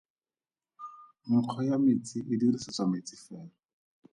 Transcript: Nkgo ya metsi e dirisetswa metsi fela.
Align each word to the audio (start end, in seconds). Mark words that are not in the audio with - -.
Nkgo 1.29 1.57
ya 1.67 1.77
metsi 1.83 2.17
e 2.31 2.33
dirisetswa 2.39 2.83
metsi 2.91 3.15
fela. 3.23 3.53